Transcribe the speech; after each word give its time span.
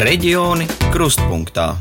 Reģioni 0.00 0.64
krustpunktā. 0.94 1.74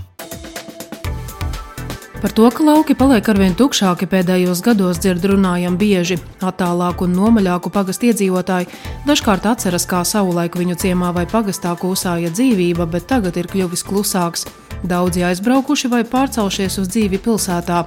Par 2.19 2.33
to, 2.35 2.49
ka 2.51 2.65
lauki 2.67 2.91
paliek 2.99 3.29
arvien 3.31 3.53
tukšāki 3.55 4.09
pēdējos 4.11 4.59
gados, 4.65 4.99
dzird 4.99 5.23
runājam 5.31 5.77
bieži. 5.79 6.17
Attālāku 6.43 7.07
un 7.07 7.15
nomaļāku 7.15 7.71
pagastu 7.71 8.09
iedzīvotāji 8.09 8.67
dažkārt 9.07 9.47
atceras, 9.47 9.87
kā 9.87 10.01
savulaik 10.03 10.57
viņu 10.59 10.75
ciemā 10.83 11.13
vai 11.15 11.23
pagastā 11.31 11.71
kūsāja 11.79 12.33
dzīvība, 12.35 12.89
bet 12.91 13.07
tagad 13.07 13.39
ir 13.39 13.47
kļuvis 13.47 13.85
klusāks. 13.87 14.49
Daudzi 14.83 15.23
aizbraukuši 15.29 15.87
vai 15.87 16.03
pārcelšies 16.03 16.75
uz 16.83 16.91
dzīvi 16.91 17.21
pilsētā. 17.23 17.85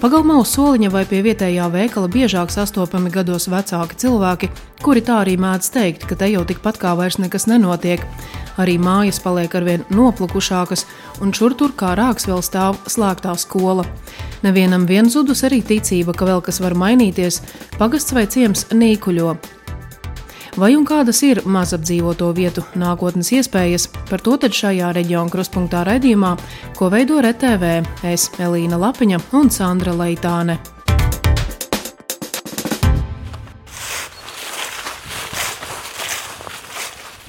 Pagalmā 0.00 0.40
uz 0.40 0.56
soliņa 0.56 0.88
vai 0.92 1.04
pie 1.08 1.20
vietējā 1.24 1.68
veikala 1.72 2.08
biežāk 2.08 2.48
sastopami 2.52 3.12
gados 3.12 3.50
vecāki 3.52 4.00
cilvēki, 4.00 4.50
kuri 4.80 5.04
tā 5.04 5.20
arī 5.26 5.36
mēdz 5.40 5.70
teikt, 5.76 6.08
ka 6.08 6.16
te 6.16 6.32
jau 6.32 6.48
tikpat 6.48 6.80
kā 6.80 6.96
vairs 6.96 7.20
nekas 7.20 7.44
nenotiek. 7.48 8.08
Arī 8.56 8.78
mājas 8.80 9.20
paliek 9.20 9.52
arvien 9.58 9.84
noplukušākas, 9.92 10.86
un 11.20 11.34
šur 11.36 11.56
tur 11.58 11.74
kā 11.76 11.92
rāks 11.98 12.28
vēl 12.28 12.40
stāv 12.44 12.78
slēgtā 12.88 13.34
skola. 13.40 13.84
Nevienam 14.44 14.86
vien 14.88 15.10
zudus 15.12 15.44
arī 15.48 15.60
ticība, 15.64 16.14
ka 16.16 16.28
vēl 16.28 16.40
kas 16.44 16.62
var 16.64 16.76
mainīties, 16.78 17.42
pagasts 17.76 18.16
vai 18.16 18.26
ciems 18.30 18.66
nīkuļo. 18.72 19.36
Vai 20.56 20.70
un 20.72 20.86
kādas 20.88 21.18
ir 21.26 21.42
mazapdzīvoto 21.44 22.30
vietu 22.36 22.62
nākotnes 22.80 23.28
iespējas? 23.36 23.90
Par 24.08 24.22
to 24.24 24.38
tad 24.40 24.56
šajā 24.56 24.94
reģiona 24.96 25.28
krustpunktā 25.32 25.82
raidījumā, 25.84 26.32
ko 26.78 26.88
veido 26.94 27.20
RTV, 27.20 27.74
es 28.08 28.30
Elīna 28.40 28.80
Lapiņa 28.80 29.20
un 29.36 29.52
Sandra 29.52 29.92
Leitāne. 29.92 30.56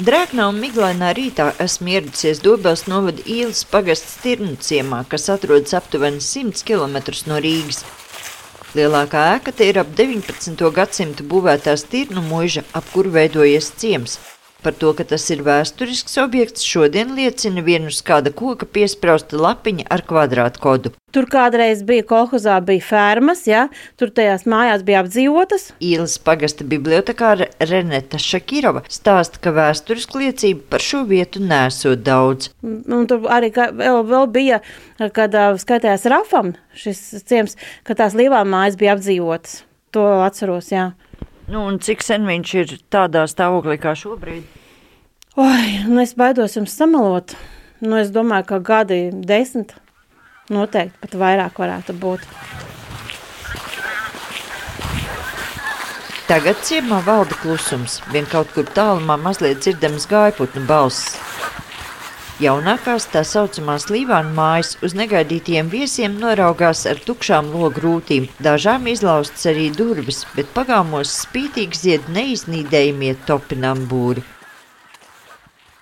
Drēgnā 0.08 0.46
un 0.48 0.60
miglainā 0.64 1.10
rītā 1.18 1.50
esmu 1.60 1.90
ieradusies 1.92 2.40
Dobels 2.40 2.86
novada 2.88 3.26
ielas 3.28 3.66
pagasts 3.68 4.14
Tirnu 4.24 4.54
ciemā, 4.64 5.02
kas 5.12 5.26
atrodas 5.34 5.76
aptuveni 5.76 6.24
100 6.24 6.64
km 6.70 6.96
no 7.28 7.42
Rīgas. 7.44 7.82
Lielākā 8.78 9.26
ēka 9.34 9.52
te 9.52 9.68
ir 9.68 9.82
ap 9.82 9.92
19. 10.00 10.64
gadsimtu 10.80 11.28
būvētā 11.28 11.76
stirnu 11.82 12.24
muiža, 12.24 12.64
ap 12.72 12.88
kuru 12.94 13.12
veidojies 13.18 13.74
ciems. 13.84 14.16
Par 14.68 14.76
to, 14.76 14.90
ka 14.92 15.06
tas 15.08 15.24
ir 15.32 15.46
vēsturisks 15.48 16.18
objekts, 16.20 16.66
šodien 16.68 17.14
liecina 17.16 17.62
viena 17.64 17.88
uz 17.88 18.02
kāda 18.04 18.34
koka 18.36 18.68
piesprausta 18.68 19.38
lapiņa 19.40 19.86
ar 19.96 20.02
kvadrātkodu. 20.04 20.92
Tur 21.16 21.28
kādreiz 21.32 21.86
bija 21.88 22.04
kolhozā, 22.10 22.58
bija 22.68 22.84
fermas, 22.84 23.46
ja? 23.48 23.62
tur 23.96 24.12
tajās 24.12 24.44
mājās 24.44 24.84
bija 24.84 25.06
apdzīvotas. 25.06 25.70
Īles 25.80 26.18
pagasta 26.20 26.68
bibliotekāra 26.68 27.48
Reneta 27.64 28.20
Šakirova 28.20 28.84
stāsta, 28.92 29.40
ka 29.40 29.56
vēsturisku 29.56 30.20
liecību 30.26 30.68
par 30.68 30.84
šo 30.84 31.06
vietu 31.08 31.40
nesot 31.48 32.04
daudz. 32.04 32.52
Un 32.60 33.08
tur 33.08 33.24
arī 33.32 33.54
vēl, 33.56 34.04
vēl 34.12 34.32
bija, 34.36 34.60
kad 35.16 35.40
skaitījās 35.64 36.10
Rafam 36.12 36.58
šis 36.76 37.24
ciems, 37.24 37.56
ka 37.88 37.96
tās 37.96 38.20
lielā 38.20 38.44
mājas 38.44 38.76
bija 38.76 39.00
apdzīvotas. 39.00 39.62
To 39.96 40.10
atceros, 40.28 40.76
jā. 40.76 40.90
Nu, 41.48 41.62
un 41.64 41.78
cik 41.80 42.02
sen 42.04 42.26
viņš 42.28 42.54
ir 42.60 42.72
tādā 42.92 43.22
stāvoklī 43.32 43.78
kā 43.80 43.94
šobrīd? 43.96 44.44
Oi, 45.40 45.84
nu 45.88 46.02
es 46.02 46.12
baidos 46.18 46.58
jums 46.58 46.74
samalot. 46.76 47.36
Nu, 47.80 47.96
es 48.02 48.10
domāju, 48.12 48.50
ka 48.50 48.58
gadi 48.60 48.98
desmit 49.14 49.72
noteikti 50.52 51.00
pat 51.04 51.16
vairāk 51.22 51.62
varētu 51.62 51.96
būt. 52.02 52.26
Tagad 56.28 56.60
ciemā 56.68 57.00
valda 57.06 57.38
klusums. 57.40 58.02
Vien 58.12 58.28
kaut 58.28 58.52
kur 58.52 58.68
tālumā 58.76 59.16
mazliet 59.22 59.62
dzirdams 59.64 60.10
gaiputnu 60.12 60.66
balss. 60.68 61.16
Jaunākās 62.38 63.08
tā 63.10 63.24
saucamās 63.26 63.88
Līvāna 63.90 64.30
mājas 64.30 64.76
uz 64.86 64.94
negaidītiem 64.94 65.72
viesiem 65.74 66.20
noraugās 66.22 66.84
ar 66.86 67.00
tukšām 67.02 67.50
logu 67.50 67.82
rūtīm. 67.82 68.28
Dažām 68.46 68.86
izlaustas 68.92 69.48
arī 69.50 69.72
durvis, 69.74 70.20
bet 70.36 70.52
pagāmos 70.54 71.16
spītīgi 71.24 71.82
zied 71.82 72.12
neiznīdējumie 72.14 73.16
topinambūri. 73.26 74.22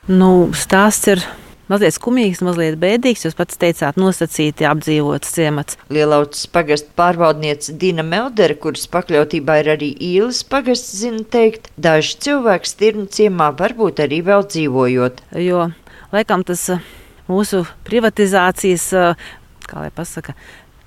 Nu, 0.07 0.31
stāsts 0.55 1.11
ir 1.11 1.27
mazliet 1.67 1.97
skumīgs, 1.97 2.39
mazliet 2.47 2.79
bēdīgs. 2.79 3.27
Jūs 3.27 3.35
pats 3.35 3.59
teicāt, 3.59 3.99
nosacīti 3.99 4.71
apdzīvots 4.71 5.35
ciemats. 5.35 5.75
Lielautas 5.91 6.47
pagastu 6.47 6.95
pārvaldniece 6.95 7.75
Dina 7.81 8.07
Meldere, 8.07 8.55
kuras 8.55 8.87
pakļautībā 8.95 9.59
ir 9.65 9.75
arī 9.75 9.91
īles 10.13 10.45
pagasts, 10.47 10.95
zina 11.03 11.27
teikt, 11.35 11.67
daži 11.75 12.15
cilvēki 12.29 12.77
stirnu 12.77 13.09
ciemā 13.11 13.51
varbūt 13.59 14.05
arī 14.07 14.23
vēl 14.23 14.47
dzīvojot. 14.47 15.25
Jo 15.43 15.73
laikam 16.15 16.43
tas 16.47 16.69
eh, 16.73 16.83
mūsu 17.29 17.63
privatizācijas, 17.87 18.91
eh, 18.93 19.25
kā 19.65 19.81
lai 19.83 19.91
pasaka, 19.93 20.35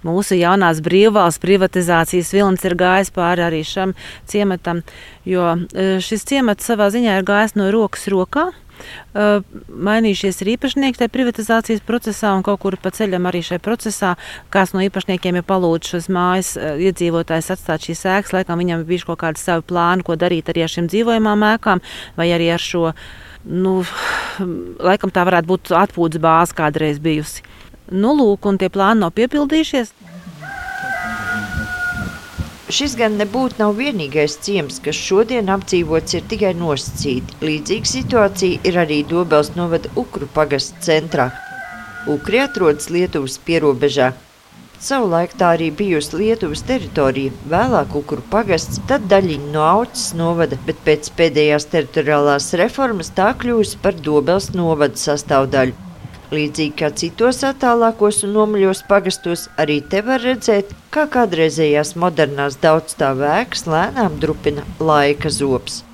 mūsu 0.07 0.39
jaunās 0.39 0.81
brīvvalsts 0.85 1.43
privatizācijas 1.43 2.31
vilnis 2.37 2.65
ir 2.65 2.79
gājis 2.79 3.13
pāri 3.15 3.45
arī 3.49 3.65
šam 3.67 3.97
ciematam, 4.31 4.85
jo 5.29 5.51
eh, 5.75 5.99
šis 6.05 6.25
ciemats 6.29 6.71
savā 6.71 6.91
ziņā 6.95 7.19
ir 7.19 7.29
gājis 7.29 7.59
no 7.59 7.71
rokas 7.75 8.09
rokā. 8.13 8.51
Mainījušies 9.19 10.37
ir 10.45 10.53
īpašnieki 10.53 11.01
tajā 11.01 11.11
privatizācijas 11.11 11.81
procesā, 11.83 12.31
un 12.39 12.45
kaut 12.47 12.61
kur 12.63 12.77
pa 12.79 12.93
ceļam 12.95 13.27
arī 13.27 13.41
šajā 13.43 13.59
procesā 13.59 14.13
kāds 14.55 14.71
no 14.71 14.85
īpašniekiem 14.87 15.41
ir 15.41 15.47
palūdzis 15.49 15.97
šos 15.97 16.07
mājas 16.15 16.53
iedzīvotājus 16.55 17.51
atstāt 17.57 17.89
šīs 17.89 18.05
ēkas. 18.07 18.37
Laikam 18.37 18.63
viņam 18.63 18.87
bijuši 18.87 19.09
kaut 19.09 19.19
kādi 19.25 19.43
savi 19.43 19.67
plāni, 19.67 20.07
ko 20.07 20.15
darīt 20.15 20.55
arī 20.55 20.63
ar 20.63 20.71
šīm 20.77 20.87
dzīvojamām 20.95 21.43
ēkām 21.57 21.83
vai 22.15 22.31
arī 22.37 22.53
ar 22.55 22.63
šo 22.63 22.93
nu, 23.49 23.81
laikam 24.85 25.13
tā 25.13 25.25
varētu 25.29 25.49
būt 25.49 25.73
atpūtas 25.81 26.23
bāze 26.23 26.57
kādreiz 26.57 27.01
bijusi. 27.03 27.43
Nu, 27.89 28.13
lūk, 28.13 28.45
un 28.49 28.61
tie 28.61 28.69
plāni 28.69 29.01
nav 29.03 29.15
piepildījušies. 29.17 29.95
Šis 32.69 32.99
gan 33.01 33.15
nebūtu 33.17 33.63
nav 33.63 33.79
vienīgais 33.79 34.35
ciems, 34.45 34.77
kas 34.85 34.99
šodien 35.01 35.49
apdzīvots 35.49 36.19
ir 36.19 36.27
tikai 36.29 36.53
nosacīti. 36.59 37.39
Līdzīga 37.41 37.89
situācija 37.89 38.61
ir 38.69 38.77
arī 38.85 38.99
Dobels 39.09 39.55
novada 39.57 39.89
Ukru 39.97 40.29
pagasts 40.35 40.85
centrā. 40.85 41.31
Ukri 42.13 42.43
atrodas 42.45 42.91
Lietuvas 42.93 43.39
pierobežā. 43.47 44.13
Savulaik 44.79 45.33
tā 45.35 45.57
arī 45.57 45.73
bijusi 45.75 46.21
Lietuvas 46.21 46.61
teritorija, 46.67 47.33
vēlāk 47.51 47.97
Ukru 47.99 48.23
pagasts, 48.31 48.79
tad 48.87 49.09
daļiņa 49.11 49.49
no 49.51 49.65
Aucis 49.67 50.13
novada, 50.15 50.59
bet 50.69 50.79
pēc 50.87 51.11
pēdējās 51.19 51.67
teritoriālās 51.73 52.53
reformas 52.61 53.11
tā 53.17 53.33
kļūst 53.41 53.81
par 53.83 53.99
Dobels 54.07 54.53
novada 54.55 54.95
sastāvdaļu. 55.03 55.75
Līdzīgi 56.31 56.77
kā 56.79 56.93
citos 56.95 57.43
attālākos 57.49 58.23
un 58.29 58.37
nomaļos 58.37 58.85
pagastos, 58.87 59.49
arī 59.59 59.81
te 59.83 60.05
var 60.07 60.23
redzēt, 60.23 60.71
kā 60.95 61.09
kādreizējās 61.11 61.97
modernās 61.99 62.61
daudzstāvēks 62.63 63.67
lēnām 63.67 64.23
drupina 64.23 64.67
laika 64.79 65.33
zops. 65.33 65.88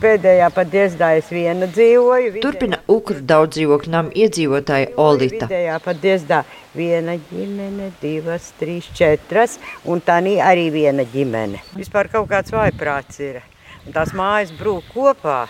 Pēdējā 0.00 0.46
pat 0.56 0.68
diezdā 0.72 1.10
es 1.18 1.26
viena 1.28 1.66
dzīvoju. 1.68 2.40
Turpina 2.40 2.78
Ukru 2.88 3.20
daudz 3.20 3.58
dzīvokļu 3.58 3.90
namu 3.92 4.14
iedzīvotāja 4.16 4.94
Olita. 4.96 5.44
Pēdējā 5.44 5.74
pat 5.84 6.00
diezdā 6.00 6.38
viena 6.72 7.18
ģimene, 7.28 7.90
divas, 8.00 8.46
trīs, 8.56 8.88
četras, 8.96 9.58
un 9.84 10.00
tā 10.00 10.16
arī 10.24 10.70
viena 10.72 11.04
ģimene. 11.04 11.60
Vispār 11.76 12.08
kaut 12.08 12.30
kāds 12.32 12.54
vaiprāts 12.54 13.20
ir. 13.20 13.42
Un 13.84 13.92
tās 13.92 14.14
mājas 14.16 14.54
brūk 14.56 14.88
kopā. 14.94 15.42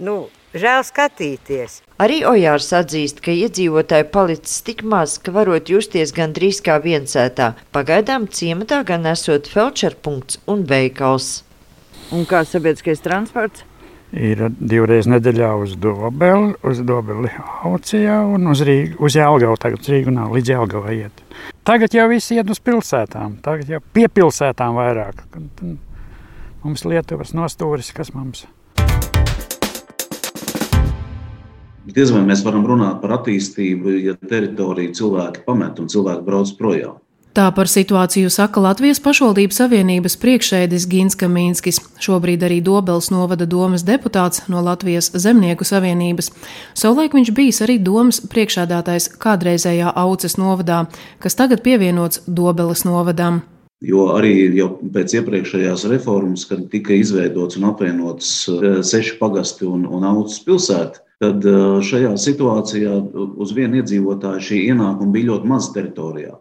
Nu, 0.00 0.26
Žēl 0.56 0.84
skatīties. 0.88 1.80
Arī 2.00 2.22
Ojārs 2.24 2.70
atzīst, 2.78 3.18
ka 3.20 3.34
iedzīvotāji 3.34 4.06
palicis 4.08 4.62
tik 4.64 4.80
maz, 4.88 5.18
ka 5.20 5.34
varot 5.34 5.68
justies 5.68 6.14
gandrīz 6.16 6.62
kā 6.64 6.78
viensētā. 6.80 7.50
Pagaidām 7.76 8.24
ciematā 8.32 8.80
gan 8.88 9.04
esot 9.10 9.50
felčerpunkts 9.52 10.40
un 10.48 10.64
veikals. 10.70 11.45
Un 12.14 12.26
kā 12.28 12.44
sabiedriskais 12.46 13.00
transports? 13.02 13.64
Ir 14.14 14.44
divreiz 14.54 15.08
nedēļā 15.10 15.48
uz 15.58 15.72
Dobeli, 15.82 16.52
uz 16.62 16.78
Dobeli 16.86 17.32
Aucijā 17.66 18.20
un 18.30 18.46
uz, 18.52 18.62
Rīgu, 18.62 19.00
uz 19.02 19.16
Jelgavu. 19.18 19.56
Tagad 19.58 19.82
uz 19.82 19.90
Rīgu 19.90 20.14
nav 20.14 20.34
līdz 20.36 20.52
Jelgavai 20.52 20.94
iet. 21.00 21.24
Tagad 21.66 21.96
jau 21.96 22.06
viss 22.12 22.30
iet 22.30 22.46
uz 22.52 22.60
pilsētām, 22.62 23.40
tagad 23.42 23.72
jau 23.74 23.80
pie 23.92 24.06
pilsētām 24.06 24.78
vairāk. 24.78 25.24
Mums 26.62 26.86
Lietuvas 26.86 27.34
nostūris, 27.34 27.90
kas 27.96 28.14
mums. 28.14 28.46
Diez 31.86 32.10
vai 32.14 32.22
mēs 32.26 32.46
varam 32.46 32.64
runāt 32.66 33.02
par 33.02 33.18
attīstību, 33.18 33.98
ja 34.02 34.14
teritoriju 34.18 34.94
cilvēki 34.94 35.42
pamet 35.46 35.82
un 35.82 35.90
cilvēki 35.90 36.26
brauc 36.26 36.54
projām. 36.58 37.02
Tā 37.36 37.50
par 37.52 37.68
situāciju 37.68 38.30
saka 38.32 38.62
Latvijas 38.64 38.96
pašvaldības 39.04 39.58
savienības 39.60 40.14
priekšēdis 40.22 40.86
Gins 40.88 41.18
Kamīnskis, 41.20 41.82
šobrīd 42.00 42.46
arī 42.46 42.62
Dobels 42.64 43.10
novada 43.12 43.44
domas 43.44 43.82
deputāts 43.84 44.46
no 44.48 44.62
Latvijas 44.64 45.10
zemnieku 45.12 45.66
savienības. 45.68 46.30
Savulaik 46.72 47.12
viņš 47.12 47.30
bijis 47.36 47.60
arī 47.66 47.76
domas 47.76 48.22
priekšādātais 48.24 49.10
kādreizējā 49.20 49.92
Auces 50.00 50.38
novadā, 50.40 50.86
kas 51.20 51.36
tagad 51.36 51.60
pievienots 51.66 52.22
Dobeles 52.24 52.86
novadām. 52.88 53.42
Jo 53.84 54.06
arī 54.14 54.32
jau 54.56 54.70
pēc 54.96 55.18
iepriekšējās 55.20 55.84
reformas, 55.92 56.46
kad 56.48 56.64
tika 56.72 56.96
izveidots 56.96 57.60
un 57.60 57.68
apvienots 57.68 58.32
eh, 58.48 58.80
seši 58.80 59.18
pagasti 59.20 59.68
un, 59.68 59.84
un 59.84 60.08
augstas 60.08 60.40
pilsēta, 60.48 61.04
tad 61.20 61.44
eh, 61.44 61.60
šajā 61.84 62.16
situācijā 62.16 62.96
uz 63.36 63.52
vienu 63.52 63.82
iedzīvotāju 63.82 64.48
šī 64.48 64.64
ienākuma 64.70 65.12
bija 65.20 65.34
ļoti 65.34 65.52
maza 65.52 65.76
teritorijā. 65.76 66.32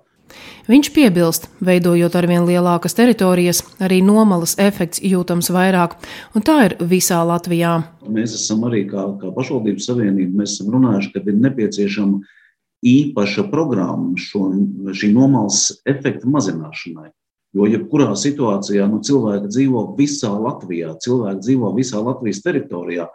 Viņš 0.66 0.89
piebilst, 0.95 1.50
veidojot 1.62 2.16
arvien 2.18 2.48
lielākas 2.48 2.98
teritorijas, 2.98 3.62
arī 3.83 4.00
nomalas 4.01 4.56
efekts 4.62 5.01
jūtams 5.06 5.51
vairāk, 5.54 5.94
un 6.33 6.45
tā 6.45 6.56
ir 6.69 6.77
visā 6.81 7.19
Latvijā. 7.27 7.77
Mēs 8.10 8.33
esam 8.39 8.66
arī 8.66 8.86
kā, 8.89 9.06
kā 9.22 9.30
pašvaldības 9.36 9.92
savienība, 9.92 10.42
mēs 10.42 10.56
esam 10.56 10.72
runājuši, 10.74 11.12
ka 11.13 11.22
ir 11.22 11.38
nepieciešama 11.44 12.24
īpaša 12.86 13.45
programma 13.51 14.18
šo, 14.19 14.48
šī 14.94 15.12
nomalas 15.13 15.68
efekta 15.86 16.30
mazināšanai. 16.30 17.12
Jo, 17.56 17.68
jebkurā 17.72 18.10
situācijā 18.19 18.88
nu, 18.92 19.00
cilvēki 19.06 19.48
dzīvo 19.48 19.86
visā 19.95 20.33
Latvijā, 20.33 20.98
cilvēki 21.00 21.45
dzīvo 21.45 21.69
visā 21.77 22.01
Latvijas 22.04 22.42
teritorijā. 22.44 23.06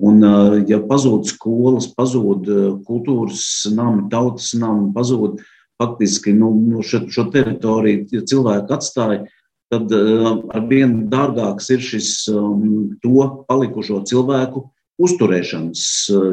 Un, 0.00 0.22
ja 0.70 0.78
pazūd 0.88 1.26
skolas, 1.28 1.90
pazūd 1.96 2.46
kultūras 2.86 3.42
nami, 3.74 4.06
tautas 4.12 4.52
nami, 4.56 4.92
pazūd 4.94 5.42
faktiski 5.80 6.34
nu, 6.36 6.52
nu 6.68 6.84
šo, 6.84 7.06
šo 7.08 7.28
teritoriju, 7.32 8.22
cilvēki 8.28 8.76
atstāja, 8.76 9.24
tad 9.72 9.92
ar 9.94 10.66
vien 10.68 11.06
dārgāks 11.10 11.70
ir 11.72 11.82
šis 11.84 12.10
um, 12.34 12.96
to 13.00 13.28
palikušo 13.48 14.02
cilvēku 14.10 14.66
uzturēšanas 15.00 15.84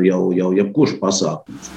jau, 0.04 0.22
jau 0.36 0.50
jebkurš 0.58 0.98
pasākums. 1.00 1.70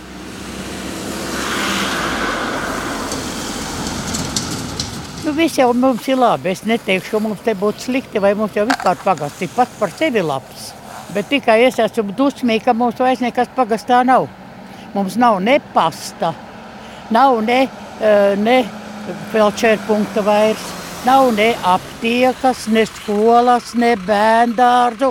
Nu, 5.21 5.35
viss 5.37 5.61
jau 5.61 5.69
mums 5.77 6.07
ir 6.09 6.17
labi. 6.19 6.49
Es 6.51 6.65
neteikšu, 6.67 7.13
ka 7.13 7.19
mums 7.23 7.43
te 7.45 7.53
būtu 7.55 7.85
slikti, 7.85 8.19
vai 8.25 8.33
mums 8.35 8.57
jau 8.57 8.65
vispār 8.67 8.99
pagasts 9.05 9.45
ir 9.45 9.51
pats 9.55 9.77
par 9.79 9.93
sevi 9.95 10.25
labs. 10.25 10.71
Bet 11.15 11.29
tikai 11.31 11.61
es 11.69 11.79
esmu 11.83 12.15
dusmīga, 12.17 12.71
ka 12.71 12.75
mums 12.75 12.99
vairs 12.99 13.23
nekas 13.23 13.51
pagastā 13.55 14.01
nav. 14.07 14.27
Mums 14.95 15.15
nav 15.21 15.39
ne 15.45 15.59
pasta, 15.75 16.33
nav 17.11 17.41
ne, 17.45 17.63
eh, 18.01 18.37
ne 18.39 18.59
felčērpunkta 19.33 20.23
vairs, 20.25 20.63
nav 21.07 21.33
ne 21.35 21.55
aptiekas, 21.65 22.67
ne 22.69 22.85
skolas, 22.87 23.75
ne 23.75 23.95
bērndārzu, 23.97 25.11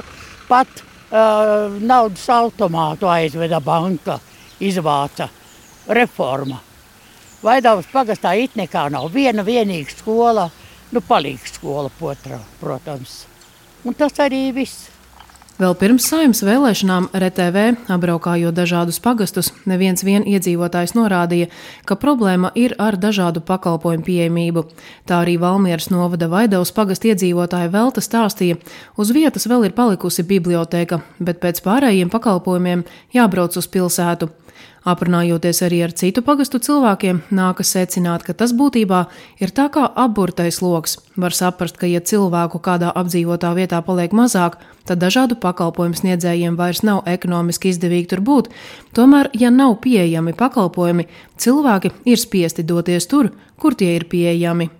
pat 0.49 0.81
uh, 1.11 1.75
naudas 1.81 2.25
automātu 2.33 3.09
aizveda 3.09 3.59
banka, 3.61 4.19
izvāca 4.61 5.27
reforma. 5.89 6.61
Vaidavas 7.43 7.87
pagastā 7.91 8.33
it 8.35 8.55
nekā 8.59 8.89
nav. 8.91 9.09
Viena 9.13 9.45
vienīga 9.47 9.93
skola, 9.95 10.49
nu 10.91 11.01
palīgs 11.05 11.55
skola, 11.55 11.91
potra, 11.99 12.39
protams. 12.59 13.23
Un 13.87 13.95
tas 13.95 14.17
arī 14.19 14.49
viss. 14.55 14.89
Vēl 15.59 15.73
pirms 15.75 16.05
saimnes 16.07 16.39
vēlēšanām 16.47 17.09
RTV, 17.19 17.61
apbraukājot 17.91 18.55
dažādus 18.55 19.01
pagastus, 19.03 19.49
neviens 19.67 20.05
vien 20.07 20.23
iedzīvotājs 20.23 20.93
norādīja, 20.95 21.49
ka 21.83 21.97
problēma 21.99 22.53
ir 22.55 22.77
ar 22.79 22.95
dažādu 22.95 23.43
pakalpojumu 23.43 24.05
pieejamību. 24.07 24.63
Tā 25.03 25.17
arī 25.25 25.35
Valmieras 25.41 25.89
novada 25.91 26.29
Vaidavas 26.31 26.71
pagastu 26.71 27.11
iedzīvotāja 27.11 27.73
Velta 27.73 27.99
stāstīja, 27.99 28.55
uz 28.95 29.11
vietas 29.11 29.49
vēl 29.51 29.67
ir 29.67 29.75
palikusi 29.75 30.23
biblioteka, 30.23 31.01
bet 31.19 31.43
pēc 31.43 31.59
pārējiem 31.67 32.07
pakalpojumiem 32.13 32.87
jābrauc 33.19 33.59
uz 33.59 33.67
pilsētu. 33.67 34.31
Aprunājoties 34.89 35.59
arī 35.65 35.83
ar 35.85 35.91
citu 35.93 36.23
pagastu 36.25 36.57
cilvēkiem, 36.65 37.19
nākas 37.35 37.73
secināt, 37.75 38.23
ka 38.25 38.33
tas 38.33 38.55
būtībā 38.57 39.03
ir 39.43 39.53
tā 39.53 39.67
kā 39.73 39.83
apburtais 40.03 40.61
lokus. 40.63 40.97
Var 41.19 41.35
saprast, 41.35 41.77
ka, 41.77 41.85
ja 41.85 42.01
cilvēku 42.01 42.61
kādā 42.63 42.89
apdzīvotā 42.97 43.51
vietā 43.57 43.83
paliek 43.85 44.15
mazāk, 44.15 44.57
tad 44.89 45.03
dažādu 45.03 45.37
pakalpojumu 45.43 45.99
sniedzējiem 45.99 46.57
vairs 46.57 46.81
nav 46.87 47.03
ekonomiski 47.05 47.69
izdevīgi 47.73 48.09
tur 48.15 48.25
būt. 48.25 48.49
Tomēr, 48.97 49.29
ja 49.37 49.53
nav 49.53 49.77
pieejami 49.83 50.33
pakalpojumi, 50.39 51.05
cilvēki 51.37 51.93
ir 52.09 52.21
spiesti 52.21 52.65
doties 52.65 53.09
tur, 53.11 53.33
kur 53.59 53.77
tie 53.77 53.93
ir 53.99 54.09
pieejami. 54.09 54.71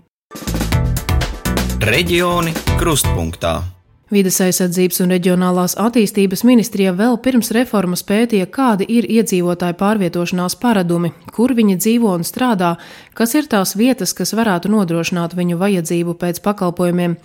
Reģioni 1.86 2.56
krustpunktā. 2.80 3.79
Vides 4.10 4.40
aizsardzības 4.42 5.04
un 5.04 5.12
reģionālās 5.14 5.76
attīstības 5.78 6.42
ministrija 6.48 6.96
vēl 6.98 7.20
pirms 7.22 7.52
reformas 7.54 8.02
pētīja, 8.02 8.48
kādi 8.50 8.88
ir 8.90 9.06
iedzīvotāju 9.06 9.76
pārvietošanās 9.78 10.56
paradumi, 10.58 11.12
kur 11.30 11.52
viņi 11.54 11.76
dzīvo 11.78 12.16
un 12.18 12.24
strādā, 12.26 12.72
kas 13.14 13.36
ir 13.38 13.46
tās 13.52 13.76
vietas, 13.78 14.16
kas 14.18 14.34
varētu 14.34 14.72
nodrošināt 14.74 15.36
viņu 15.38 15.60
vajadzību 15.62 16.16
pēc 16.24 16.40
pakalpojumiem. 16.42 17.20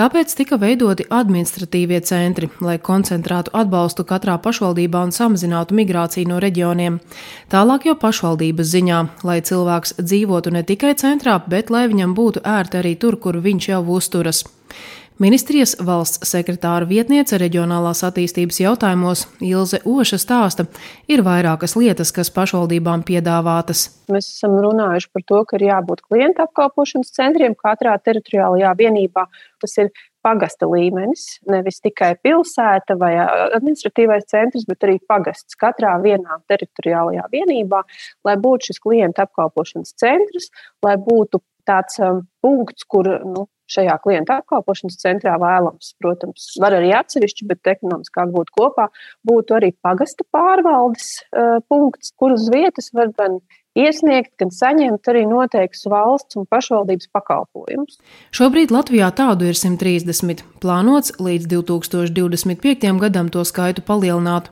Tāpēc 0.00 0.32
tika 0.38 0.56
veidoti 0.62 1.04
administratīvie 1.12 1.98
centri, 2.08 2.48
lai 2.64 2.78
koncentrētu 2.80 3.52
atbalstu 3.60 4.06
katrā 4.08 4.38
pašvaldībā 4.40 5.02
un 5.04 5.12
samazinātu 5.12 5.76
migrāciju 5.76 6.30
no 6.30 6.38
reģioniem. 6.40 6.96
Tālāk 7.52 7.84
jau 7.90 7.98
pašvaldības 8.00 8.70
ziņā, 8.72 9.02
lai 9.28 9.42
cilvēks 9.44 9.98
dzīvotu 10.00 10.54
ne 10.56 10.64
tikai 10.64 10.94
centrā, 11.04 11.36
bet 11.44 11.68
lai 11.68 11.84
viņam 11.92 12.16
būtu 12.16 12.46
ērti 12.48 12.80
arī 12.80 12.94
tur, 12.96 13.20
kur 13.20 13.36
viņš 13.44 13.68
jau 13.74 13.82
uzturas. 13.98 14.40
Ministrijas 15.20 15.74
valsts 15.84 16.30
sekretāra 16.30 16.86
vietniece 16.88 17.36
reģionālās 17.36 18.00
attīstības 18.08 18.56
jautājumos 18.62 19.26
Ilze 19.44 19.82
Oša 19.84 20.16
stāsta, 20.22 20.64
ir 21.12 21.20
vairākas 21.26 21.76
lietas, 21.76 22.08
kas 22.16 22.32
pašvaldībām 22.32 23.02
piedāvātas. 23.04 23.82
Mēs 24.08 24.30
esam 24.30 24.56
runājuši 24.64 25.10
par 25.12 25.26
to, 25.28 25.42
ka 25.44 25.58
ir 25.58 25.66
jābūt 25.66 26.00
klienta 26.06 26.46
apkalpošanas 26.48 27.12
centriem 27.12 27.58
katrā 27.60 27.98
teritoriālajā 28.00 28.72
vienībā. 28.80 29.26
Tas 29.60 29.76
ir 29.84 29.92
pagasta 30.24 30.70
līmenis, 30.72 31.26
nevis 31.52 31.84
tikai 31.84 32.14
pilsēta 32.24 32.96
vai 32.96 33.12
administratīvais 33.20 34.24
centrs, 34.32 34.64
bet 34.72 34.88
arī 34.88 34.96
pagasts 35.04 35.60
katrā 35.60 35.98
vienā 36.00 36.40
teritoriālajā 36.48 37.28
vienībā, 37.36 37.84
lai 38.24 38.40
būtu 38.40 38.72
šis 38.72 38.80
klienta 38.88 39.28
apkalpošanas 39.28 39.92
centrs, 40.00 40.48
lai 40.80 40.96
būtu 40.96 41.44
tāds 41.68 42.00
punkts, 42.40 42.88
kur 42.88 43.18
nu, 43.20 43.50
šajā 43.70 43.96
klienta 44.04 44.40
apkalpošanas 44.40 44.98
centrā 45.00 45.36
vēlams, 45.40 45.94
protams, 46.02 46.50
var 46.62 46.76
arī 46.78 46.92
atsevišķi, 46.98 47.48
bet 47.50 47.72
ekonomiskāk 47.76 48.34
būt 48.34 48.52
kopā, 48.56 48.90
būtu 49.26 49.58
arī 49.60 49.72
pagasta 49.84 50.26
pārvaldes 50.34 51.12
uh, 51.30 51.58
punkts, 51.70 52.14
kur 52.18 52.36
uz 52.36 52.48
vietas 52.52 52.90
var 52.96 53.14
gan 53.16 53.40
iesniegt, 53.78 54.32
gan 54.40 54.50
saņemt 54.54 55.08
arī 55.10 55.24
noteiktus 55.28 55.86
valsts 55.90 56.38
un 56.38 56.46
pašvaldības 56.50 57.10
pakalpojumus. 57.14 57.98
Šobrīd 58.34 58.72
Latvijā 58.74 59.10
tādu 59.14 59.50
ir 59.50 59.58
130. 59.58 60.42
Plānots 60.62 61.14
līdz 61.22 61.50
2025. 61.52 62.88
gadam 63.02 63.30
to 63.30 63.44
skaitu 63.46 63.84
palielināt. 63.86 64.50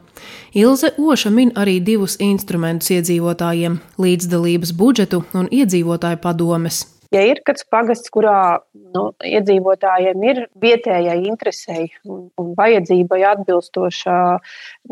Ilze 0.55 0.93
Oša 0.99 1.31
min 1.35 1.53
arī 1.59 1.79
divus 1.85 2.19
instrumentus 2.23 2.91
iedzīvotājiem- 2.95 3.81
līdzdalības 4.05 4.75
budžetu 4.75 5.25
un 5.35 5.51
iedzīvotāju 5.51 6.23
padomes. 6.23 6.98
Ja 7.15 7.23
ir 7.25 7.39
kāds 7.47 7.65
pagasts, 7.73 8.11
kurā 8.13 8.61
nu, 8.95 9.05
iedzīvotājiem 9.25 10.25
ir 10.29 10.41
vietējai 10.61 11.17
interesei 11.25 11.87
un, 12.05 12.27
un 12.37 12.51
vajadzībai 12.59 13.23
atbilstoša 13.31 14.17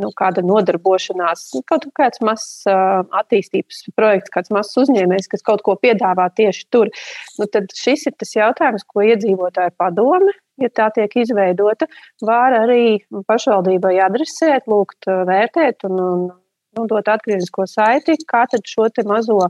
nu, 0.00 0.11
kāda 0.16 0.44
nodarbošanās, 0.46 1.50
nu, 1.58 1.61
kaut 1.68 1.85
kāds 1.99 2.23
mazs 2.25 2.64
attīstības 3.20 3.85
projekts, 3.99 4.32
kāds 4.32 4.54
mazs 4.56 4.80
uzņēmējs, 4.80 5.28
kas 5.35 5.44
kaut 5.44 5.61
ko 5.66 5.76
piedāvā 5.82 6.30
tieši 6.40 6.64
tur, 6.73 6.88
nu, 7.37 7.50
tad 7.52 7.68
šis 7.76 8.08
ir 8.08 8.16
tas 8.16 8.32
jautājums, 8.38 8.88
ko 8.88 9.04
iedzīvotāji 9.04 9.76
padome 9.76 10.32
ja 10.62 10.70
tā 10.73 10.88
tiek 10.96 11.12
izveidota, 11.20 11.88
var 12.25 12.56
arī 12.62 12.99
pašvaldībai 13.28 13.96
adresēt, 14.06 14.68
lūgt, 14.70 15.08
vērtēt 15.28 15.85
un, 15.88 16.00
un 16.00 16.26
nu, 16.76 16.87
dot 16.90 17.08
atgrieznisko 17.12 17.66
saiti, 17.70 18.16
kā 18.28 18.44
tad 18.50 18.64
šo 18.68 18.88
mazo 19.08 19.49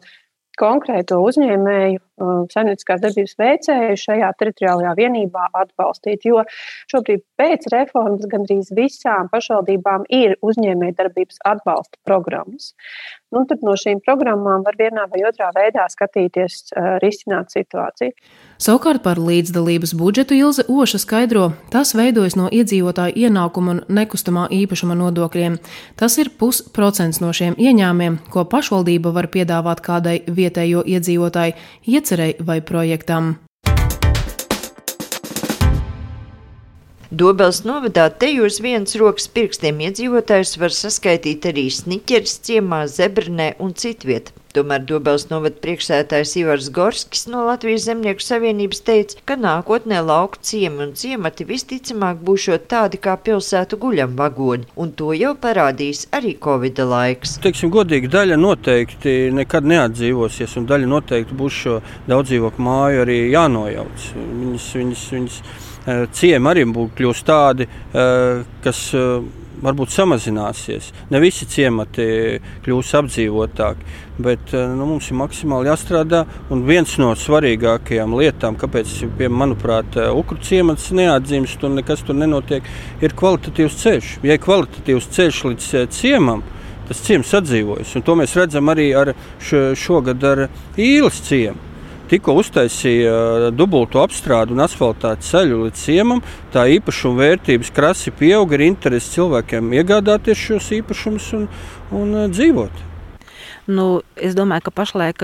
konkrēto 0.60 1.18
uzņēmēju, 1.24 2.00
uh, 2.00 2.32
saimnieciskās 2.52 3.02
darbības 3.02 3.36
veicēju 3.40 3.98
šajā 4.02 4.30
teritoriālajā 4.40 4.94
vienībā 4.98 5.48
atbalstīt. 5.62 6.26
Jo 6.28 6.44
šobrīd 6.92 7.24
pēc 7.40 7.68
reformas 7.74 8.26
gandrīz 8.32 8.72
visām 8.76 9.30
pašvaldībām 9.32 10.08
ir 10.12 10.36
uzņēmējdarbības 10.46 11.42
atbalsta 11.52 12.00
programmas. 12.08 12.72
Nu, 13.34 13.42
tad 13.50 13.62
no 13.66 13.72
šīm 13.74 13.98
programmām 14.06 14.62
var 14.62 14.76
vienā 14.78 15.08
vai 15.10 15.24
otrā 15.26 15.48
veidā 15.54 15.88
skatīties, 15.90 16.60
uh, 16.70 16.92
risināt 17.02 17.50
situāciju. 17.50 18.14
Savukārt 18.62 19.02
par 19.02 19.18
līdzdalības 19.18 19.96
budžetu 19.98 20.36
Ilze 20.38 20.62
Oša 20.70 21.00
skaidro, 21.02 21.48
tas 21.72 21.90
veidojas 21.98 22.38
no 22.38 22.46
iedzīvotāju 22.46 23.18
ienākuma 23.26 23.74
un 23.74 23.82
nekustamā 23.98 24.46
īpašuma 24.54 24.94
nodokļiem. 25.00 25.58
Tas 25.98 26.18
ir 26.22 26.30
pusprocents 26.38 27.18
no 27.24 27.32
šiem 27.34 27.58
ieņēmumiem, 27.58 28.20
ko 28.30 28.46
pašvaldība 28.46 29.10
var 29.16 29.26
piedāvāt 29.34 29.82
kādai 29.82 30.20
vietējo 30.30 30.86
iedzīvotāju 30.86 31.58
iecerei 31.90 32.36
vai 32.38 32.62
projektam. 32.62 33.34
Dobels 37.10 37.60
novadā 37.62 38.08
te 38.18 38.32
uz 38.42 38.56
vienas 38.58 38.96
rokas 38.98 39.28
pirkstiem 39.30 39.78
iedzīvotājus 39.84 40.56
var 40.58 40.72
saskaitīt 40.74 41.46
arī 41.46 41.68
Sniķeris 41.70 42.40
ciemā, 42.48 42.80
Zebrinē 42.90 43.52
un 43.62 43.76
citviet. 43.78 44.32
Tomēr 44.56 44.86
Dobels 44.88 45.26
novada 45.28 45.58
priekšsētājs 45.60 46.30
Ivars 46.40 46.70
Gorskis 46.72 47.26
no 47.28 47.42
Latvijas 47.44 47.84
Zemnieku 47.90 48.24
savienības 48.24 48.78
teica, 48.86 49.18
ka 49.28 49.36
nākotnē 49.36 49.98
lauku 50.00 50.40
ciemi 50.40 50.80
un 50.86 50.94
ciemati 50.96 51.44
visticamāk 51.44 52.22
būšot 52.24 52.64
tādi 52.70 52.96
kā 53.04 53.18
pilsētu 53.20 53.76
guļam 53.82 54.14
vagoni, 54.16 54.64
un 54.80 54.94
to 54.96 55.12
jau 55.12 55.34
parādīs 55.36 56.06
arī 56.16 56.32
Covid 56.40 56.80
laiks. 56.88 57.36
Teiksim, 57.44 57.68
godīgi, 57.74 58.08
daļa 58.16 58.40
noteikti 58.40 59.16
nekad 59.36 59.68
neatdzīvosies, 59.68 60.56
un 60.56 60.70
daļa 60.72 60.88
noteikti 60.94 61.36
būs 61.36 61.62
šo 61.66 61.78
daudzdzīvokļu 62.08 62.68
māju 62.70 63.04
arī 63.04 63.18
jānojauc. 63.34 64.10
Viņas, 64.16 64.70
viņas, 64.80 65.08
viņas 65.18 65.40
eh, 65.42 66.06
ciemi 66.16 66.54
arī 66.54 66.64
būtu 66.64 67.02
kļūst 67.02 67.28
tādi, 67.28 67.68
eh, 67.68 68.46
kas 68.64 68.86
eh, 68.96 69.20
varbūt 69.62 69.92
samazināsies. 69.94 70.90
Ne 71.12 71.20
visi 71.22 71.46
ciemati 71.48 72.06
kļūs 72.64 72.92
apdzīvotāki, 73.00 73.86
bet 74.22 74.54
eh, 74.54 74.66
nu, 74.76 74.88
mums 74.92 75.10
ir 75.10 75.18
maksimāli 75.20 75.70
jāstrādā. 75.70 76.24
Un 76.52 76.64
viens 76.68 76.96
no 77.02 77.12
svarīgākajām 77.18 78.16
lietām, 78.20 78.58
kāpēc, 78.60 78.98
manuprāt, 79.32 79.98
eh, 80.00 80.10
Ukru 80.16 80.40
ciemats 80.44 80.90
neatdzimst 80.96 81.64
un 81.66 81.78
nekas 81.80 82.04
tur 82.06 82.18
nenotiek, 82.18 82.66
ir 83.02 83.16
kvalitatīvs 83.18 83.80
ceļš. 83.82 84.16
Ja 84.26 84.36
ir 84.36 84.44
kvalitatīvs 84.44 85.12
ceļš 85.16 85.44
līdz 85.50 85.70
eh, 85.74 85.88
ciemam, 85.94 86.44
tas 86.88 87.02
ciems 87.02 87.32
atdzīvojas. 87.34 87.96
Un 87.98 88.06
to 88.06 88.18
mēs 88.18 88.36
redzam 88.38 88.72
arī 88.72 88.92
ar 88.96 89.14
šo, 89.42 89.68
šogad 89.78 90.28
ar 90.34 90.46
īles 90.78 91.24
ciemu 91.26 91.65
tikko 92.10 92.36
uztaisīja 92.40 93.50
dubultu 93.56 94.00
apstrādi 94.02 94.54
un 94.54 94.64
asfaltētu 94.64 95.26
ceļu 95.26 95.62
līdz 95.66 95.84
ciemam, 95.86 96.22
tā 96.54 96.66
īpašuma 96.76 97.22
vērtības 97.22 97.72
krasi 97.76 98.14
pieauga, 98.14 98.56
ir 98.56 98.66
interesi 98.68 99.16
cilvēkiem 99.16 99.72
iegādāties 99.80 100.42
šos 100.48 100.72
īpašumus 100.80 101.32
un, 101.38 101.48
un 101.94 102.18
dzīvot. 102.32 102.84
Nu, 103.66 103.86
es 104.16 104.36
domāju, 104.36 104.66
ka 104.66 104.72
pašlaik 104.74 105.22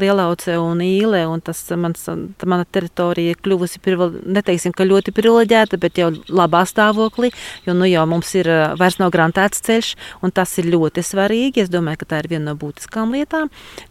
Lielauce 0.00 0.56
un 0.60 0.80
Īle 0.84 1.22
un 1.30 1.42
tas 1.44 1.60
mans, 1.76 2.06
mana 2.46 2.64
teritorija 2.64 3.34
ir 3.34 3.40
kļuvusi, 3.42 3.80
neteiksim, 4.26 4.74
ka 4.76 4.86
ļoti 4.88 5.14
privileģēta, 5.16 5.78
bet 5.80 6.00
jau 6.00 6.10
labā 6.28 6.62
stāvoklī, 6.68 7.32
jo 7.66 7.74
nu 7.76 7.88
jau 7.88 8.06
mums 8.10 8.32
ir 8.38 8.48
vairs 8.80 8.98
nav 9.00 9.12
grantēts 9.14 9.62
ceļš, 9.66 9.92
un 10.24 10.34
tas 10.34 10.56
ir 10.60 10.70
ļoti 10.72 11.04
svarīgi. 11.04 11.64
Es 11.64 11.72
domāju, 11.72 12.02
ka 12.02 12.10
tā 12.14 12.22
ir 12.22 12.30
viena 12.34 12.50
no 12.50 12.56
būtiskām 12.60 13.14
lietām, 13.14 13.50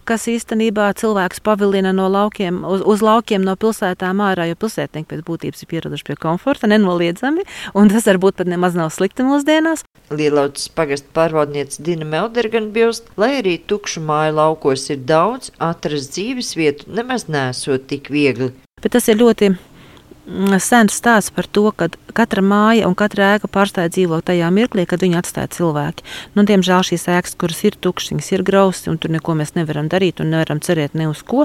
kas 0.09 0.27
īstenībā 0.31 0.89
cilvēks 0.99 1.43
pavilina 1.45 1.93
no 1.95 2.09
laukiem, 2.11 2.63
uz, 2.65 2.83
uz 2.85 3.03
laukiem 3.05 3.45
no 3.45 3.55
pilsētām 3.59 4.23
ārā, 4.25 4.49
jo 4.49 4.57
pilsētnieki 4.59 5.09
pēc 5.13 5.25
būtības 5.27 5.63
ir 5.63 5.71
pieraduši 5.73 6.07
pie 6.09 6.17
komforta, 6.19 6.69
nenoliedzami, 6.71 7.45
un 7.77 7.93
tas 7.93 8.07
varbūt 8.09 8.39
pat 8.41 8.49
nemaz 8.49 8.77
nav 8.77 8.93
slikti 8.95 9.25
mūsdienās. 9.27 9.85
Lielautas 10.09 10.69
pagasta 10.73 11.11
pārvaldniece 11.13 11.83
Dina 11.85 12.07
Meldergan 12.07 12.71
bilst, 12.73 13.11
lai 13.19 13.35
arī 13.43 13.59
tukšu 13.69 14.01
māju 14.05 14.38
laukos 14.39 14.88
ir 14.93 15.03
daudz, 15.10 15.51
atrast 15.60 16.15
dzīves 16.15 16.55
vietu 16.60 16.89
nemaz 16.96 17.27
nesot 17.31 17.88
tik 17.91 18.10
viegli. 18.13 18.53
Bet 18.79 18.93
tas 18.96 19.10
ir 19.12 19.17
ļoti 19.19 19.50
mm, 19.51 20.55
sens 20.63 20.96
stāsts 20.96 21.34
par 21.36 21.48
to, 21.51 21.65
ka 21.75 21.89
katra 22.15 22.43
māja 22.46 22.88
un 22.88 22.96
katra 22.98 23.34
ēka 23.36 23.50
pārstāja 23.51 23.91
dzīvot 23.91 24.24
tajā 24.29 24.48
mirklī, 24.55 24.86
kad 24.88 25.03
viņu 25.03 25.19
atstāja 25.19 25.50
cilvēki. 25.58 26.05
Nu, 26.38 26.46
diemžēl 26.48 26.86
šīs 26.89 27.08
ēkas, 27.12 27.36
kuras 27.39 27.60
ir 27.67 27.75
tukšas, 27.75 28.29
ir 28.31 28.46
grausas, 28.48 28.88
un 28.91 29.00
tur 29.01 29.12
neko 29.12 29.36
mēs 29.39 29.51
nevaram 29.58 29.89
darīt 29.91 30.24
un 30.24 30.31
nevaram 30.31 30.62
cerēt 30.63 30.96
ne 30.96 31.10
uz 31.12 31.25
ko. 31.27 31.43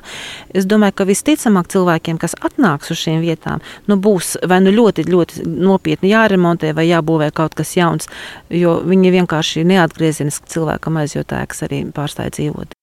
Es 0.54 0.68
domāju, 0.70 0.98
ka 1.00 1.08
visticamāk 1.10 1.72
cilvēkiem, 1.74 2.20
kas 2.22 2.38
atnāks 2.38 2.94
uz 2.94 3.02
šīm 3.02 3.24
vietām, 3.24 3.64
nu, 3.90 3.98
būs 3.98 4.36
vai 4.46 4.60
nu 4.62 4.74
ļoti, 4.74 5.08
ļoti 5.10 5.48
nopietni 5.50 6.14
jāremontē 6.14 6.70
vai 6.76 6.86
jābūvē 6.92 7.32
kaut 7.34 7.58
kas 7.58 7.74
jauns, 7.78 8.10
jo 8.50 8.78
viņi 8.86 9.16
vienkārši 9.18 9.66
neatgriezeniski 9.74 10.54
cilvēkam 10.54 11.02
aizjūt 11.02 11.34
ēkas 11.42 11.66
arī 11.66 11.84
pārstāja 11.94 12.36
dzīvot. 12.38 12.78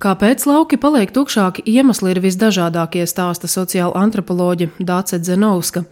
Kāpēc 0.00 0.46
lauki 0.48 0.78
paliek 0.80 1.10
tukšāki, 1.12 1.60
iemesli 1.68 2.14
ir 2.14 2.22
visdažādākie, 2.24 3.02
stāsta 3.04 3.50
sociāla 3.52 4.00
antropoloģe 4.00 4.70
Dāce 4.80 5.18
Zenovska. 5.20 5.82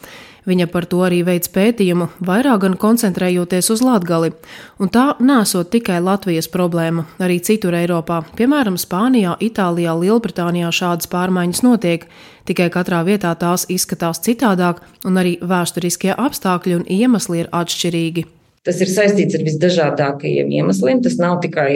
Viņa 0.48 0.64
par 0.72 0.86
to 0.88 1.02
arī 1.04 1.18
veids 1.26 1.50
pētījumu, 1.52 2.06
vairāk 2.24 2.62
gan 2.62 2.76
koncentrējoties 2.80 3.68
uz 3.74 3.82
latgali. 3.84 4.30
Un 4.80 4.88
tā 4.88 5.10
nesot 5.20 5.68
tikai 5.74 5.98
Latvijas 6.00 6.48
problēma, 6.48 7.04
arī 7.20 7.36
citur 7.44 7.76
Eiropā, 7.76 8.22
piemēram, 8.38 8.80
Spānijā, 8.80 9.36
Itālijā, 9.44 9.92
Lielbritānijā 10.00 10.72
šādas 10.72 11.12
pārmaiņas 11.12 11.60
notiek, 11.68 12.08
tikai 12.48 12.70
katrā 12.72 13.02
vietā 13.04 13.34
tās 13.36 13.68
izskatās 13.68 14.24
citādāk, 14.24 14.80
un 15.04 15.20
arī 15.20 15.36
vēsturiskie 15.44 16.16
apstākļi 16.16 16.80
un 16.80 16.88
iemesli 16.96 17.44
ir 17.44 17.52
atšķirīgi. 17.52 18.24
Tas 18.68 18.82
ir 18.84 18.90
saistīts 18.92 19.32
ar 19.38 19.44
visdažādākajiem 19.46 20.50
iemesliem. 20.58 20.98
Tas 21.00 21.14
nav 21.16 21.38
tikai 21.40 21.72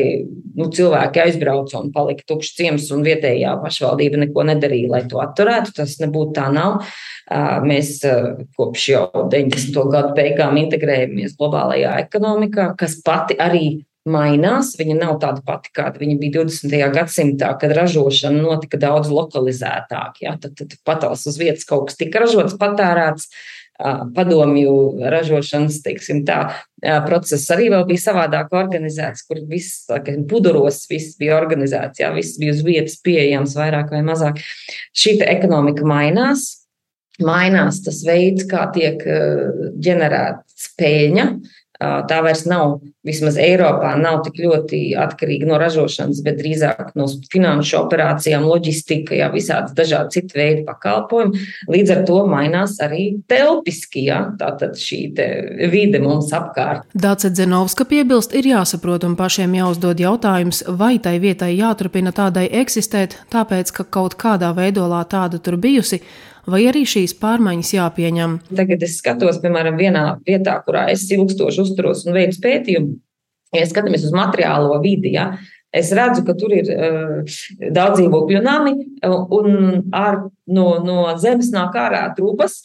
nu, 0.58 0.66
cilvēki 0.76 1.22
aizbrauca 1.22 1.78
un 1.80 1.88
palika 1.94 2.26
tukšs 2.28 2.50
ciems, 2.58 2.90
un 2.92 3.00
vietējā 3.06 3.54
pašvaldība 3.62 4.20
neko 4.26 4.44
nedarīja, 4.50 4.90
lai 4.92 5.00
to 5.08 5.22
atturētu. 5.22 5.72
Tas 5.78 5.94
nebūtu 6.02 6.34
tā 6.36 6.50
nav. 6.52 6.82
Mēs 7.64 7.94
kopš 8.58 8.84
jau 8.90 9.06
90. 9.32 9.78
gadu 9.94 10.12
beigām 10.18 10.60
integrējamies 10.60 11.38
globālajā 11.38 11.94
ekonomikā, 12.02 12.74
kas 12.76 12.98
pati 13.06 13.38
arī 13.40 13.80
mainās. 14.04 14.74
Viņa 14.76 14.98
nav 14.98 15.16
tāda 15.22 15.40
pati, 15.46 15.72
kāda 15.72 16.02
viņa 16.02 16.18
bija 16.20 16.42
20. 16.42 16.76
gadsimtā, 16.98 17.54
kad 17.56 17.72
ražošana 17.78 18.42
notika 18.42 18.80
daudz 18.82 19.08
lokalizētāk. 19.14 20.20
Ja? 20.26 20.36
Tad, 20.42 20.58
tad 20.60 20.76
patals 20.84 21.24
uz 21.30 21.40
vietas 21.40 21.64
kaut 21.68 21.88
kas 21.88 22.00
tika 22.00 22.20
ražots, 22.26 22.58
patērēts 22.60 23.30
padomju 24.16 24.74
ražošanas 25.10 25.80
teiksim, 25.84 26.22
tā, 26.28 26.38
process 27.06 27.50
arī 27.54 27.68
bija 27.88 28.04
savādāk 28.04 28.54
organizēts, 28.54 29.24
kur 29.26 29.42
viss 29.48 29.86
puduros 30.30 30.84
viss 30.90 31.18
bija 31.20 31.38
organizēts, 31.40 32.02
jā, 32.02 32.10
viss 32.14 32.38
bija 32.40 32.54
uz 32.54 32.62
vietas 32.66 32.98
pieejams 33.02 33.56
vairāk 33.58 33.92
vai 33.94 34.02
mazāk. 34.06 34.42
Šī 34.94 35.18
ekonomika 35.26 35.86
mainās. 35.88 36.50
Mainās 37.22 37.82
tas 37.84 37.98
veids, 38.06 38.46
kā 38.48 38.64
tiek 38.72 39.02
ģenerēta 39.84 40.40
spēļņa, 40.64 41.26
tā 42.08 42.20
vairs 42.24 42.46
nav, 42.48 42.78
vismaz 43.06 43.36
Eiropā, 43.40 43.92
nav 43.98 44.20
tik 44.26 44.38
ļoti 44.42 44.80
atkarīga 45.02 45.48
no 45.48 45.58
ražošanas, 45.60 46.22
bet 46.22 46.38
drīzāk 46.38 46.92
no 46.98 47.08
finanšu 47.32 47.80
operācijām, 47.80 48.46
loģistika, 48.46 49.16
jā, 49.18 49.28
visādas 49.32 49.74
dažādi 49.78 50.18
citu 50.18 50.38
veidu 50.38 50.64
pakalpojumi. 50.68 51.42
Līdz 51.72 51.94
ar 51.96 52.02
to 52.08 52.20
mainās 52.30 52.78
arī 52.84 53.08
telpiski, 53.30 54.06
jā, 54.06 54.22
tātad 54.38 54.78
šī 54.78 55.00
vide 55.72 56.02
mums 56.02 56.30
apkārt. 56.36 56.86
Dāce 56.94 57.32
Dzenovska 57.34 57.86
piebilst, 57.90 58.36
ir 58.38 58.52
jāsaprot 58.52 59.06
un 59.08 59.18
pašiem 59.18 59.58
jāuzdod 59.58 60.02
jautājums, 60.02 60.62
vai 60.68 60.94
tai 61.02 61.18
vietai 61.22 61.54
jāturpina 61.56 62.14
tādai 62.14 62.48
eksistēt, 62.62 63.18
tāpēc, 63.34 63.74
ka 63.74 63.88
kaut 63.88 64.18
kādā 64.20 64.54
veidolā 64.56 65.02
tāda 65.10 65.42
tur 65.42 65.58
bijusi, 65.60 66.02
vai 66.46 66.64
arī 66.70 66.82
šīs 66.88 67.14
pārmaiņas 67.22 67.72
jāpieņem? 67.76 68.36
Tagad 68.56 68.82
es 68.86 68.96
skatos, 68.98 69.38
piemēram, 69.42 69.78
vienā 69.78 70.04
vietā, 70.26 70.58
kurā 70.66 70.88
es 70.92 71.04
ilgstoši 71.10 71.62
uzturos 71.62 72.06
un 72.06 72.16
veicu 72.16 72.42
pētījumu. 72.42 72.91
Ja 73.52 73.66
skatāmies 73.68 74.06
uz 74.08 74.14
materiālo 74.16 74.78
vidi, 74.84 75.12
ja, 75.16 75.32
Es 75.72 75.88
redzu, 75.96 76.20
ka 76.26 76.34
tur 76.36 76.52
ir 76.52 76.66
uh, 76.68 77.36
daudz 77.72 77.96
dzīvokļu 77.96 78.42
nami, 78.44 78.74
un 79.08 79.54
ar, 79.96 80.18
no, 80.46 80.66
no 80.82 81.04
zemes 81.22 81.50
nāk 81.54 81.76
ārā 81.78 82.02
trūpas, 82.16 82.60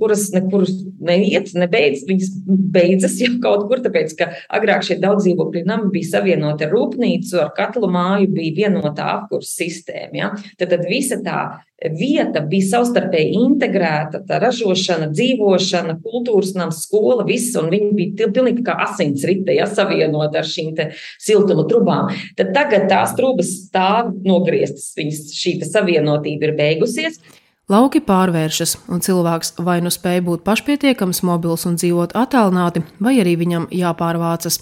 kuras 0.00 0.28
nekur 0.34 0.66
neiet, 1.02 1.52
nebeidz. 1.58 2.04
Viņas 2.08 2.32
beidzas 2.46 3.18
jau 3.22 3.34
kaut 3.42 3.66
kur, 3.70 3.82
tāpēc, 3.84 4.16
ka 4.18 4.30
agrāk 4.58 4.86
šie 4.86 4.98
daudz 5.02 5.26
dzīvokļu 5.26 5.64
nami 5.68 5.92
bija 5.94 6.12
savienoti 6.16 6.66
ar 6.66 6.74
rūpnīcu, 6.74 7.38
ar 7.42 7.54
katlu 7.56 7.90
māju, 7.92 8.30
bija 8.36 8.66
vienotā 8.66 9.08
apkurss 9.18 9.56
sistēma. 9.58 10.14
Ja? 10.16 10.32
Tad, 10.58 10.70
tad 10.74 10.86
visa 10.90 11.20
tā 11.24 11.40
vieta 11.76 12.40
bija 12.40 12.64
savstarpēji 12.70 13.36
integrēta, 13.36 14.22
tā 14.26 14.38
ražošana, 14.40 15.10
dzīvošana, 15.12 15.98
kultūras 16.04 16.54
nams, 16.56 16.80
skola, 16.86 17.26
viss, 17.28 17.52
un 17.60 17.68
viņi 17.72 17.90
bija 17.98 18.30
pilnīgi 18.32 18.64
kā 18.64 18.78
asinsrite, 18.86 19.52
ja 19.52 19.66
savienot 19.68 20.36
ar 20.36 20.48
šīm 20.48 20.72
siltuma 21.20 21.66
trubām. 21.68 22.08
Tad 22.38 22.54
tagad 22.56 22.88
tās 22.90 23.12
trubas 23.18 23.52
stāv 23.66 24.14
nogrieztas, 24.24 24.94
viņas 24.96 25.36
šī 25.36 25.56
savienotība 25.68 26.48
ir 26.48 26.56
beigusies. 26.56 27.20
Lauki 27.66 27.98
pārvēršas, 27.98 28.76
un 28.94 29.00
cilvēks 29.02 29.56
vai 29.66 29.80
nu 29.82 29.90
spēj 29.90 30.20
būt 30.22 30.44
pašpietiekams, 30.46 31.24
mobils 31.26 31.66
un 31.66 31.74
dzīvot 31.74 32.12
attālināti, 32.14 32.84
vai 33.02 33.16
arī 33.18 33.32
viņam 33.40 33.64
jāpārvācas. 33.74 34.60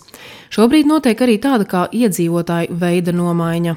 Šobrīd 0.49 0.88
notiek 0.88 1.20
arī 1.20 1.34
tāda 1.37 1.66
kā 1.68 1.82
iedzīvotāju 1.92 2.78
veida 2.80 3.12
nomaiņa. 3.12 3.75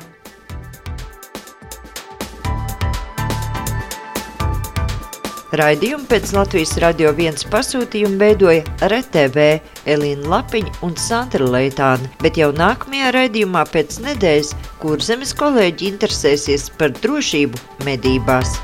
Raidījumu 5.60 6.08
pēc 6.08 6.32
Latvijas 6.38 6.78
radio 6.80 7.12
viens 7.18 7.44
pasūtījuma 7.52 8.22
veidoja 8.24 8.64
RTV 8.88 9.50
Elīna 9.92 10.32
Lapiņa 10.38 10.74
un 10.88 10.96
Sandra 10.96 11.52
Leitāne, 11.58 12.08
bet 12.24 12.40
jau 12.40 12.54
nākamajā 12.56 13.12
raidījumā 13.20 13.68
pēc 13.76 14.00
nedēļas 14.08 14.56
kurzemes 14.80 15.36
kolēģi 15.36 15.92
interesēsies 15.92 16.70
par 16.80 16.96
drošību 17.04 17.84
medībās. 17.92 18.56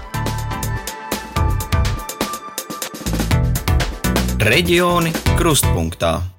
Reģioni 4.43 5.13
krustpunktā. 5.39 6.32